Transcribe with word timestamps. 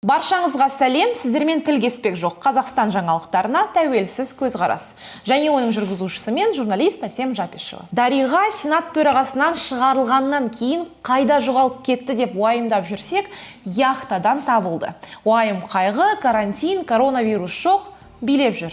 баршаңызға 0.00 0.70
сәлем. 0.78 1.10
Сіздермен 1.12 1.60
тіл 1.64 1.76
кеспек 1.82 2.14
жоқ. 2.16 2.38
Қазақстан 2.40 2.88
жаңалықтарына 2.94 3.66
тәуелсіз 3.74 4.32
көзқарас. 4.38 4.86
Және 5.28 5.50
оның 5.52 5.74
жүргізушісі 5.76 6.32
мен 6.32 6.54
журналист 6.56 7.04
әсем 7.04 7.34
жапишева. 7.36 7.84
Дариға 7.92 8.46
сенат 8.56 8.94
төрағасынан 8.96 9.58
шығарылғаннан 9.60 10.48
кейін 10.56 10.86
қайда 11.04 11.42
жоғалып 11.44 11.82
кетті 11.84 12.16
деп 12.16 12.32
уайымдап 12.32 12.88
жүрсек 12.88 13.28
яхтадан 13.66 14.40
табылды. 14.48 14.94
Уайым 15.24 15.60
қайғы 15.68 16.14
карантин 16.24 16.84
коронавирус 16.88 17.52
жоқ 17.60 17.92
билеп 18.24 18.56
жүр. 18.56 18.72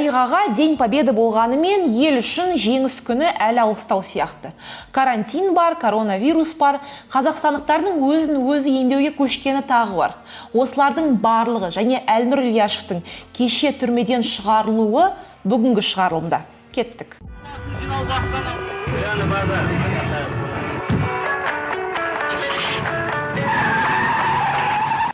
Дариғаға 0.00 0.54
день 0.56 0.76
победы 0.80 1.12
болғанымен 1.12 1.82
ел 1.92 2.16
үшін 2.20 2.54
жеңіс 2.56 3.00
күні 3.04 3.28
әлі 3.36 3.60
алыстау 3.66 4.00
сияқты. 4.00 4.52
Карантин 4.92 5.52
бар 5.54 5.76
коронавирус 5.76 6.54
бар. 6.56 6.80
Қазақстандықтардың 7.12 8.00
өзін 8.00 8.40
өзі 8.40 8.72
емдеуге 8.80 9.12
көшкені 9.18 9.60
тағы 9.68 9.98
бар. 9.98 10.16
Осылардың 10.54 11.18
барлығы 11.20 11.72
және 11.76 12.00
әлнұр 12.08 12.46
ильяшевтің 12.48 13.04
кеше 13.36 13.74
түрмеден 13.76 14.24
шығарылуы 14.24 15.10
бүгінгі 15.44 15.84
шығарылымда. 15.84 16.44
Кеттік. 16.72 17.18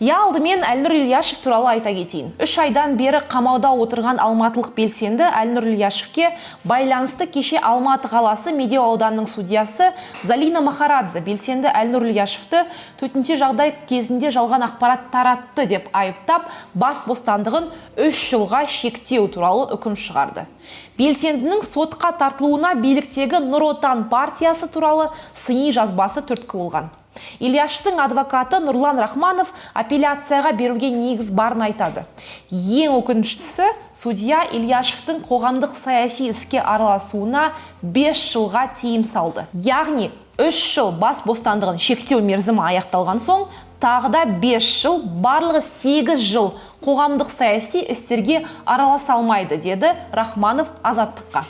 Иә 0.01 0.13
алдымен 0.13 0.61
әлнұр 0.67 0.93
ильяшев 0.99 1.39
туралы 1.41 1.71
айта 1.77 1.93
кетейін. 1.95 2.33
Үш 2.43 2.53
айдан 2.61 2.97
бері 2.99 3.23
қамауда 3.31 3.71
отырған 3.81 4.19
алматылық 4.21 4.75
белсенді 4.77 5.25
әлнұр 5.25 5.71
ильяшевке 5.73 6.33
байланысты 6.65 7.27
кеше 7.33 7.57
алматы 7.57 8.11
қаласы 8.13 8.53
медеу 8.53 8.83
ауданының 8.83 9.29
судьясы 9.31 9.93
залина 10.25 10.61
махарадзе 10.67 11.23
белсенді 11.25 11.73
әлнұр 11.73 12.11
ильяшевті 12.11 12.67
төтенше 13.01 13.39
жағдай 13.41 13.73
кезінде 13.89 14.33
жалған 14.35 14.67
ақпарат 14.69 15.09
таратты 15.15 15.67
деп 15.71 15.89
айыптап 15.97 16.51
бас 16.75 17.01
бостандығын 17.07 17.71
үш 18.09 18.21
жылға 18.33 18.67
шектеу 18.69 19.31
туралы 19.33 19.71
үкім 19.79 19.97
шығарды. 19.97 20.45
Белсендінің 20.99 21.65
сотқа 21.65 22.13
тартылуына 22.21 22.75
биліктегі 22.81 23.41
нұр 23.45 23.71
отан 23.73 24.07
партиясы 24.13 24.69
туралы 24.73 25.11
сыни 25.35 25.73
жазбасы 25.73 26.25
түрткі 26.25 26.61
болған. 26.61 26.89
Ильяшевтің 27.41 28.01
адвокаты 28.03 28.61
нұрлан 28.65 29.01
рахманов 29.03 29.53
апелляцияға 29.75 30.53
беруге 30.57 30.91
негіз 30.91 31.31
барын 31.31 31.67
айтады. 31.69 32.05
Ең 32.51 32.97
өкініштісі 33.01 33.71
судья 33.95 34.45
ильяшевтің 34.51 35.23
қоғамдық 35.27 35.75
саяси 35.79 36.31
іске 36.33 36.61
араласуына 36.61 37.51
5 37.83 38.23
жылға 38.33 38.69
тыйым 38.81 39.05
салды. 39.05 39.47
Яғни 39.53 40.11
үш 40.37 40.59
жыл 40.75 40.93
бас 41.01 41.23
бостандығын 41.25 41.79
шектеу 41.81 42.21
мерзімі 42.25 42.61
аяқталған 42.71 43.23
соң 43.25 43.47
тағы 43.81 44.11
да 44.13 44.25
5 44.43 44.71
жыл 44.83 45.03
барлығы 45.25 45.63
8 45.83 46.21
жыл 46.21 46.51
қоғамдық 46.85 47.31
саяси 47.33 47.81
істерге 47.81 48.45
араласа 48.65 49.17
алмайды 49.17 49.57
деді 49.57 49.95
рахманов 50.13 50.69
азаттыққа. 50.83 51.45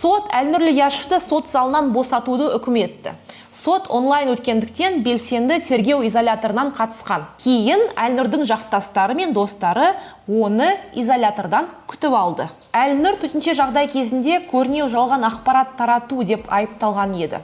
Сот 0.00 0.30
әлнұр 0.32 0.70
ильяшевті 0.70 1.18
сот 1.20 1.50
залынан 1.52 1.90
босатуды 1.92 2.46
үкім 2.56 2.78
етті. 2.80 3.12
Сот 3.52 3.90
онлайн 3.92 4.30
өткендіктен 4.32 5.02
белсенді 5.04 5.58
тергеу 5.60 6.00
изоляторынан 6.08 6.70
қатысқан. 6.72 7.26
Кейін 7.42 7.82
әлнұрдың 8.00 8.46
жақтастары 8.48 9.16
мен 9.18 9.34
достары 9.36 9.90
оны 10.28 10.72
изолятордан 10.94 11.70
күтіп 11.90 12.14
алды. 12.14 12.48
Әлнұр 12.76 13.16
төтенше 13.22 13.54
жағдай 13.58 13.88
кезінде 13.90 14.40
көрнеу 14.50 14.90
жалған 14.92 15.26
ақпарат 15.30 15.76
тарату 15.78 16.24
деп 16.24 16.50
айыпталған 16.52 17.16
еді. 17.18 17.40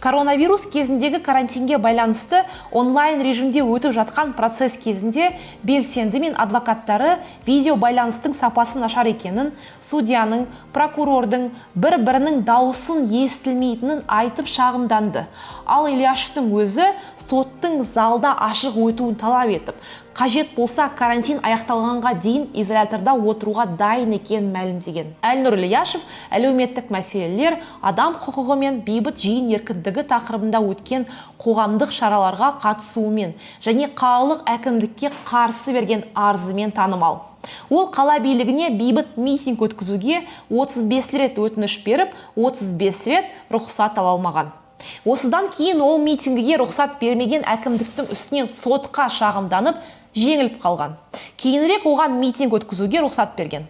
Коронавирус 0.00 0.64
кезіндегі 0.72 1.20
карантинге 1.20 1.78
байланысты 1.78 2.42
онлайн 2.72 3.20
режимде 3.22 3.62
өтіп 3.62 3.94
жатқан 3.96 4.32
процесс 4.36 4.76
кезінде 4.80 5.30
белсенді 5.62 6.20
мен 6.20 6.34
адвокаттары 6.36 7.18
видео 7.46 7.76
байланыстың 7.76 8.34
сапасы 8.36 8.80
нашар 8.80 9.08
екенін 9.12 9.52
судьяның 9.80 10.46
прокурордың 10.74 11.50
бір 11.74 11.98
бірінің 12.04 12.42
дауысын 12.48 13.06
естілмейтінін 13.22 14.02
айтып 14.08 14.48
шағымданды. 14.48 15.26
Ал 15.70 15.88
ильяшевтің 15.90 16.50
өзі 16.60 16.90
соттың 17.22 17.84
залда 17.94 18.34
ашық 18.50 18.78
өтуін 18.90 19.18
талап 19.20 19.52
етіп 19.54 19.78
қажет 20.20 20.50
болса 20.56 20.88
карантин 20.98 21.38
аяқталғанға 21.46 22.10
дейін 22.20 22.42
изоляторда 22.60 23.14
отыруға 23.14 23.64
дайын 23.78 24.12
екенін 24.18 24.50
мәлімдеген. 24.52 25.14
Әлнұр 25.24 25.56
ильяшев 25.56 26.02
әлеуметтік 26.34 26.90
мәселелер 26.92 27.56
адам 27.80 28.18
құқығы 28.20 28.58
мен 28.60 28.82
бейбіт 28.84 29.22
жиын 29.22 29.48
еркіндігі 29.54 30.04
тақырыбында 30.10 30.60
өткен 30.74 31.06
қоғамдық 31.40 31.94
шараларға 31.96 32.52
қатысуымен 32.60 33.32
және 33.64 33.88
қалалық 33.96 34.44
әкімдікке 34.58 35.14
қарсы 35.24 35.72
берген 35.72 36.04
арызымен 36.14 36.74
танымал. 36.76 37.22
Ол 37.70 37.88
қала 37.88 38.18
билігіне 38.20 38.68
бейбіт 38.76 39.16
митинг 39.16 39.62
өткізуге 39.64 40.26
35 40.50 41.12
рет 41.16 41.40
өтініш 41.40 41.80
беріп 41.86 42.16
35 42.36 43.06
рет 43.14 43.36
рұқсат 43.48 43.96
ала 43.96 44.18
алмаған. 44.18 44.59
Осыдан 45.04 45.50
кейін 45.56 45.82
ол 45.84 45.98
митингіге 46.02 46.60
рұқсат 46.62 46.98
бермеген 47.00 47.44
әкімдіктің 47.44 48.12
үстінен 48.14 48.48
сотқа 48.52 49.08
шағымданып 49.12 49.80
жеңіліп 50.16 50.56
қалған. 50.62 50.96
Кейінірек 51.40 51.84
оған 51.86 52.16
митинг 52.20 52.56
өткізуге 52.58 53.04
рұқсат 53.04 53.36
берген. 53.36 53.68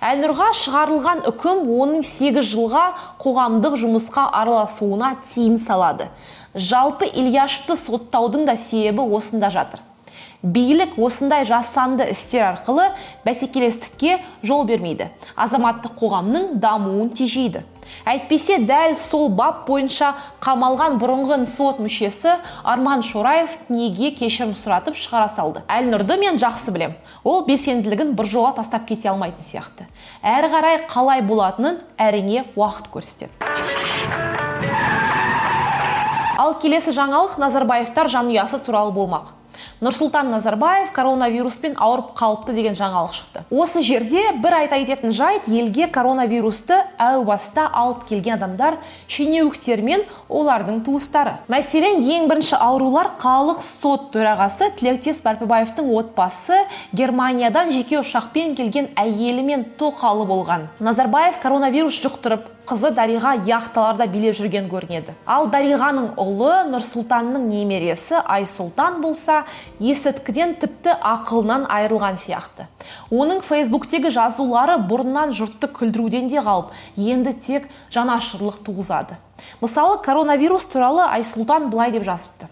Әлнұрға 0.00 0.52
шығарылған 0.56 1.24
үкім 1.30 1.66
оның 1.76 2.04
8 2.08 2.46
жылға 2.48 2.84
қоғамдық 3.20 3.76
жұмысқа 3.82 4.24
араласуына 4.40 5.12
тыйым 5.28 5.58
салады. 5.60 6.08
Жалпы 6.54 7.06
ильяшевті 7.06 7.76
соттаудың 7.76 8.46
да 8.48 8.56
себебі 8.56 9.04
осында 9.16 9.50
жатыр. 9.52 9.82
Билік 10.42 10.96
осындай 10.96 11.44
жасанды 11.44 12.08
істер 12.12 12.46
арқылы 12.52 12.88
бәсекелестікке 13.26 14.20
жол 14.42 14.64
бермейді. 14.68 15.10
Азаматтық 15.36 15.96
қоғамның 16.00 16.54
дамуын 16.62 17.10
тежейді. 17.16 17.64
Әйтпесе 18.06 18.58
дәл 18.66 18.96
сол 19.00 19.28
бап 19.28 19.64
бойынша 19.68 20.12
қамалған 20.44 20.98
бұрынғы 21.00 21.38
сот 21.46 21.80
мүшесі 21.82 22.36
арман 22.64 23.02
шораев 23.02 23.56
неге 23.68 24.12
кешірім 24.16 24.54
сұратып 24.58 24.96
шығара 24.98 25.28
салды. 25.32 25.62
Әлнұрды 25.68 26.18
мен 26.20 26.40
жақсы 26.40 26.72
білем. 26.74 26.96
Ол 27.24 27.44
белсенділігін 27.46 28.14
біржола 28.18 28.52
тастап 28.56 28.86
кете 28.88 29.10
алмайтын 29.10 29.44
сияқты. 29.46 29.86
Әрі 30.22 30.52
қарай 30.52 30.80
қалай 30.90 31.22
болатынын 31.26 31.80
әрине 31.98 32.46
уақыт 32.56 32.90
көрсетеді. 32.92 33.32
Ал 36.36 36.52
келесі 36.60 36.92
жаңалық 36.92 37.38
назарбаевтар 37.40 38.10
жанұясы 38.12 38.60
туралы 38.64 38.92
болмақ. 38.92 39.32
Нұрсұлтан 39.84 40.30
назарбаев 40.32 40.88
коронавируспен 40.96 41.74
ауырып 41.76 42.14
қалыпты 42.16 42.54
деген 42.56 42.76
жаңалық 42.78 43.12
шықты. 43.12 43.42
Осы 43.52 43.82
жерде 43.84 44.22
бір 44.40 44.62
айта 44.62 44.78
кететін 44.80 45.12
жайт 45.12 45.50
елге 45.52 45.90
коронавирусты 45.92 46.78
әу 46.96 47.26
баста 47.28 47.66
алып 47.68 48.06
келген 48.08 48.38
адамдар 48.38 48.78
шенеуніктер 49.12 49.82
мен 49.84 50.06
олардың 50.32 50.80
туыстары. 50.86 51.36
Мәселен 51.52 52.00
ең 52.00 52.30
бірінші 52.32 52.56
аурулар 52.56 53.12
қалалық 53.20 53.60
сот 53.60 54.08
төрағасы 54.16 54.72
тілектес 54.80 55.20
бәрпібаевтың 55.20 55.92
отбасы 55.92 56.64
германиядан 56.96 57.68
жеке 57.76 58.00
ұшақпен 58.00 58.56
келген 58.56 58.90
әйелі 58.96 59.44
мен 59.44 59.68
тоқалы 59.76 60.24
болған. 60.24 60.70
Назарбаев 60.80 61.42
коронавирус 61.42 62.00
жұқтырып 62.00 62.54
қызы 62.66 62.90
дариға 62.90 63.36
яхталарда 63.46 64.08
билеп 64.10 64.34
жүрген 64.34 64.66
көрінеді. 64.66 65.14
Ал 65.22 65.46
дариғаның 65.52 66.16
ұлы 66.18 66.64
нұрсұлтанның 66.72 67.46
немересі 67.46 68.18
айсұлтан 68.26 68.98
болса 69.04 69.44
есірткіден 69.80 70.56
тіпті 70.60 70.96
ақылынан 71.04 71.66
айырылған 71.68 72.18
сияқты. 72.22 72.66
Оның 73.10 73.42
фейсбуктегі 73.44 74.10
жазулары 74.14 74.78
бұрыннан 74.88 75.34
жұртты 75.36 75.68
күлдіруден 75.76 76.30
де 76.32 76.40
қалып 76.40 76.72
енді 76.96 77.36
тек 77.36 77.70
жанашырлық 77.94 78.62
туғызады. 78.66 79.20
Мысалы 79.60 80.00
коронавирус 80.04 80.64
туралы 80.72 81.04
айсұлтан 81.06 81.70
былай 81.70 81.92
деп 81.92 82.06
жазыпты. 82.08 82.48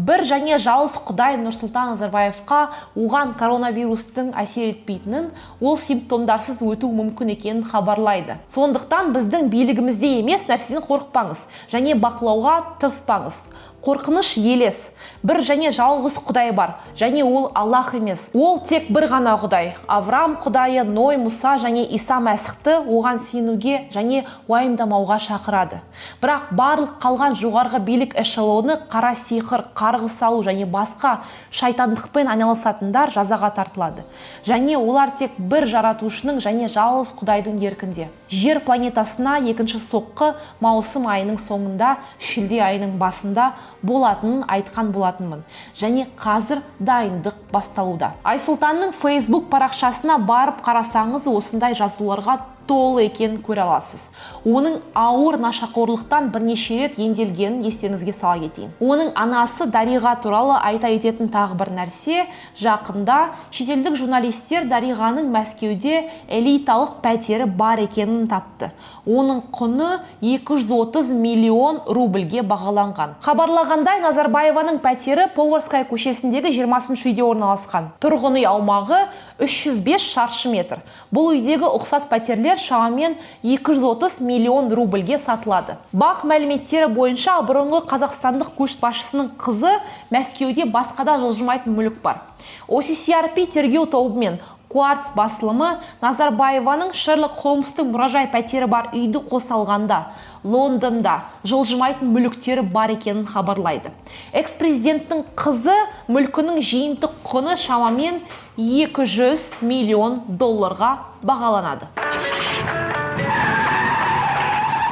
Бір 0.00 0.22
және 0.24 0.56
жалғыз 0.56 0.94
құдай 1.04 1.34
нұрсұлтан 1.36 1.90
назарбаевқа 1.92 2.60
оған 2.96 3.34
коронавирустың 3.36 4.30
әсер 4.40 4.70
етпейтінін 4.70 5.26
ол 5.60 5.76
симптомдарсыз 5.76 6.62
өту 6.64 6.88
мүмкін 6.96 7.34
екенін 7.34 7.60
хабарлайды. 7.68 8.38
Сондықтан 8.54 9.12
біздің 9.12 9.50
билігімізде 9.52 10.14
емес 10.22 10.48
нәрседен 10.48 10.80
қорықпаңыз 10.88 11.44
және 11.74 11.98
бақылауға 12.00 12.56
тырыспаңыз. 12.80 13.42
Қорқыныш 13.84 14.32
елес. 14.40 14.80
Бір 15.22 15.38
және 15.46 15.70
жалғыз 15.74 16.16
құдай 16.26 16.50
бар 16.52 16.74
және 16.98 17.22
ол 17.22 17.50
аллах 17.54 17.94
емес. 17.94 18.28
Ол 18.34 18.58
тек 18.66 18.88
бір 18.90 19.06
ғана 19.10 19.36
құдай. 19.38 19.72
Авраам 19.86 20.34
құдайы 20.42 20.82
ной 20.84 21.16
мұса 21.16 21.54
және 21.62 21.84
иса 21.94 22.18
мәсіхті 22.18 22.82
оған 22.90 23.20
сенуге 23.22 23.86
және 23.94 24.24
уайымдамауға 24.48 25.18
шақырады. 25.22 25.78
Бірақ 26.22 26.50
барлық 26.58 26.96
қалған 27.02 27.36
жоғарғы 27.38 27.80
билік 27.86 28.16
эшелоны 28.18 28.78
қара 28.90 29.14
сиқыр 29.14 29.68
қарғыс 29.78 30.18
салу 30.18 30.42
және 30.42 30.66
басқа 30.66 31.20
шайтандықпен 31.50 32.26
айналысатындар 32.26 33.14
жазаға 33.14 33.52
тартылады. 33.54 34.02
Және 34.46 34.76
олар 34.76 35.14
тек 35.18 35.38
бір 35.38 35.68
жаратушының 35.70 36.42
және 36.42 36.68
жалғыз 36.68 37.14
құдайдың 37.20 37.62
еркінде. 37.62 38.08
Жер 38.28 38.60
планетасына 38.66 39.38
екінші 39.46 39.78
соққы 39.86 40.32
маусым 40.60 41.06
айының 41.06 41.38
соңында 41.38 41.96
шілде 42.18 42.58
айының 42.64 42.98
басында 42.98 43.52
болатынын 43.82 44.44
айтқан 44.48 44.92
болатынмын. 45.12 45.44
Және 45.76 46.06
қазір 46.16 46.62
дайындық 46.80 47.36
басталуда. 47.52 48.12
Айсұлтанның 48.24 48.92
фейсбук 48.96 49.48
парақшасына 49.50 50.18
барып 50.26 50.62
қарасаңыз 50.64 51.28
осындай 51.28 51.74
жазуларға 51.74 52.38
толы 52.66 53.06
екенін 53.08 53.40
көре 53.44 53.64
аласыз. 53.64 54.08
Оның 54.42 54.80
ауыр 54.98 55.36
нашақорлықтан 55.38 56.32
бірнеше 56.34 56.78
рет 56.80 56.96
емделгенін 56.98 57.62
естеріңізге 57.68 58.14
сала 58.16 58.40
кетейін. 58.42 58.72
Оның 58.82 59.12
анасы 59.14 59.68
дариға 59.70 60.16
туралы 60.22 60.56
айта 60.58 60.90
кететін 60.90 61.30
тағы 61.30 61.54
бір 61.60 61.70
нәрсе 61.76 62.24
жақында 62.58 63.18
шетелдік 63.54 63.94
журналистер 64.00 64.66
дариғаның 64.70 65.28
мәскеуде 65.30 66.00
элиталық 66.26 66.98
пәтері 67.04 67.46
бар 67.46 67.84
екенін 67.84 68.26
тапты. 68.26 68.72
Оның 69.06 69.44
құны 69.54 70.00
230 70.22 71.12
миллион 71.14 71.80
рубльге 71.86 72.42
бағаланған. 72.42 73.16
Хабарлағандай 73.22 74.02
назарбаеваның 74.02 74.82
пәтері 74.82 75.28
поварская 75.36 75.86
көшесіндегі 75.86 76.50
20 76.58 77.06
үйде 77.06 77.22
орналасқан. 77.22 77.92
Тұрғын 78.02 78.40
үй 78.42 78.46
аумағы 78.50 79.04
305 79.38 80.06
шаршы 80.12 80.50
метр. 80.50 80.82
Бұл 81.14 81.32
үйдегі 81.36 81.66
ұқсас 81.66 82.06
пәтерлер 82.10 82.51
шамамен 82.56 83.16
230 83.42 84.20
миллион 84.20 84.72
рубльге 84.72 85.18
сатылады. 85.18 85.76
Бақ 85.92 86.24
мәліметтері 86.28 86.88
бойынша 86.92 87.38
бұрынғы 87.46 87.84
қазақстандық 87.90 88.54
көшбасшысының 88.58 89.34
қызы 89.40 89.76
мәскеуде 90.14 90.66
басқада 90.70 91.18
жылжымайтын 91.22 91.76
мүлік 91.76 92.02
бар. 92.02 92.22
OCCRP 92.68 93.46
тергеу 93.52 93.86
тобымен 93.86 94.40
кварц 94.72 95.12
басылымы 95.16 95.76
назарбаеваның 96.00 96.92
шерлок 96.96 97.36
холмстың 97.42 97.90
мұражай 97.92 98.28
пәтері 98.32 98.68
бар 98.72 98.88
үйді 98.96 99.20
қоса 99.28 99.58
алғанда 99.58 99.98
лондонда 100.44 101.18
жылжымайтын 101.44 102.08
мүліктері 102.14 102.64
бар 102.72 102.94
екенін 102.96 103.26
хабарлайды. 103.28 103.92
Экс 104.32 104.56
президенттің 104.58 105.26
қызы 105.36 105.76
мүлкінің 106.08 106.62
жиынтық 106.64 107.20
құны 107.28 107.58
шамамен 107.60 108.22
200 108.56 109.62
миллион 109.62 110.22
долларға 110.28 110.96
бағаланады. 111.22 111.88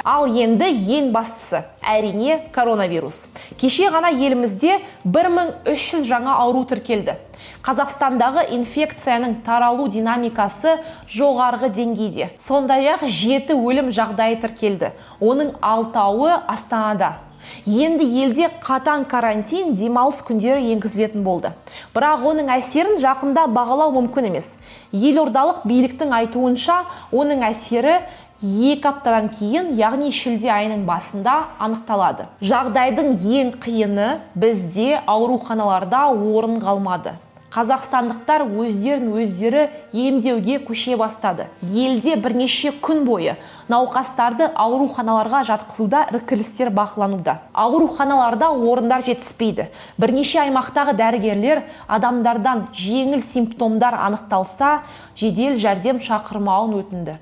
Ал 0.04 0.26
енді 0.26 0.68
ең 0.96 1.10
бастысы 1.12 1.62
әрине 1.84 2.38
коронавирус. 2.54 3.20
Кеше 3.60 3.90
ғана 3.92 4.10
елімізде 4.14 4.78
1300 5.04 6.06
жаңа 6.08 6.36
ауру 6.42 6.64
тіркелді. 6.68 7.16
Қазақстандағы 7.64 8.46
инфекцияның 8.56 9.40
таралу 9.44 9.88
динамикасы 9.92 10.78
жоғарғы 11.12 11.72
деңгейде. 11.76 12.30
Сондай 12.40 12.88
ақ 12.94 13.06
жеті 13.08 13.56
өлім 13.56 13.90
жағдайы 13.92 14.40
тіркелді. 14.40 14.94
Оның 15.20 15.56
алтауы 15.60 16.32
астанада. 16.48 17.18
Енді 17.66 18.04
елде 18.22 18.48
қатаң 18.62 19.06
карантин 19.08 19.74
демалыс 19.76 20.20
күндері 20.26 20.72
енгізілетін 20.74 21.24
болды. 21.24 21.52
Бірақ 21.94 22.24
оның 22.32 22.50
әсерін 22.56 23.00
жақында 23.00 23.46
бағалау 23.54 23.94
мүмкін 23.96 24.28
емес. 24.30 24.50
Елордалық 24.92 25.64
биліктің 25.68 26.12
айтуынша 26.20 26.82
оның 27.12 27.44
әсері 27.50 28.00
екі 28.40 28.88
аптадан 28.88 29.28
кейін 29.36 29.74
яғни 29.76 30.10
шілде 30.16 30.48
айының 30.48 30.86
басында 30.88 31.34
анықталады. 31.60 32.28
Жағдайдың 32.40 33.18
ең 33.20 33.50
қиыны 33.60 34.20
бізде 34.34 35.02
ауруханаларда 35.06 36.06
орын 36.08 36.56
қалмады. 36.62 37.18
Қазақстандықтар 37.50 38.44
өздерін 38.46 39.10
өздері 39.18 39.64
емдеуге 39.92 40.60
көше 40.62 40.94
бастады. 40.96 41.48
Елде 41.60 42.14
бірнеше 42.14 42.70
күн 42.80 43.02
бойы 43.04 43.34
науқастарды 43.68 44.46
ауруханаларға 44.54 45.42
жатқызуда 45.48 46.04
іркілістер 46.14 46.70
бақылануда. 46.70 47.40
Ауруханаларда 47.52 48.52
орындар 48.54 49.02
жетіспейді. 49.02 49.66
Бірнеше 49.98 50.38
аймақтағы 50.44 50.94
дәрігерлер 50.94 51.64
адамдардан 51.88 52.68
жеңіл 52.72 53.24
симптомдар 53.26 53.98
анықталса 53.98 54.84
жедел 55.18 55.58
жәрдем 55.58 55.98
шақырмауын 55.98 56.78
өтінді. 56.84 57.18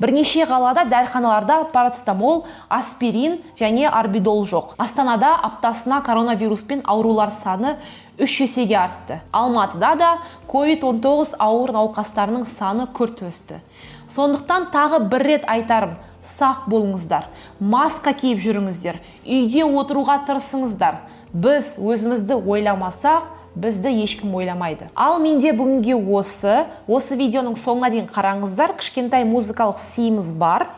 Бірнеше 0.00 0.46
қалада 0.46 0.84
дәріханаларда 0.90 1.70
парацетамол 1.72 2.44
аспирин 2.68 3.38
және 3.58 3.88
арбидол 3.88 4.44
жоқ. 4.46 4.74
Астанада 4.78 5.34
аптасына 5.34 6.02
коронавируспен 6.02 6.82
аурулар 6.84 7.32
саны 7.42 7.76
үш 8.18 8.40
есеге 8.40 8.76
артты. 8.76 9.20
Алматыда 9.32 9.94
да 9.96 10.10
covid 10.48 10.82
19 10.84 11.36
ауыр 11.38 11.72
науқастарының 11.72 12.46
саны 12.46 12.86
күрт 12.92 13.24
өсті. 13.28 13.60
Сондықтан 14.08 14.68
тағы 14.72 15.04
бір 15.08 15.22
рет 15.26 15.44
айтарым 15.48 15.96
сақ 16.38 16.66
болыңыздар. 16.68 17.28
Маска 17.60 18.12
киіп 18.12 18.42
жүріңіздер. 18.44 19.00
Үйде 19.26 19.64
отыруға 19.64 20.20
тырысыңыздар. 20.28 21.00
Біз 21.32 21.78
өзімізді 21.80 22.36
ойламасақ 22.44 23.30
бізді 23.54 23.92
ешкім 24.02 24.34
ойламайды. 24.34 24.88
Ал 24.94 25.18
менде 25.20 25.52
бүгінге 25.52 25.96
осы 25.96 26.64
осы 26.88 27.16
видеоның 27.18 27.56
соңына 27.60 27.90
дейін 27.92 28.08
қараңыздар 28.12 28.76
кішкентай 28.80 29.26
музыкалық 29.28 29.80
сыйымыз 29.92 30.32
бар. 30.32 30.68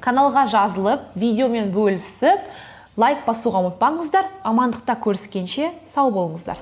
Каналға 0.00 0.46
жазылып 0.52 1.12
видеомен 1.14 1.70
бөлісіп 1.74 2.48
лайк 2.96 3.24
басуға 3.28 3.62
ұмытпаңыздар. 3.66 4.28
Амандықта 4.44 4.96
көріскенше 5.04 5.70
сау 5.92 6.12
болыңыздар. 6.14 6.58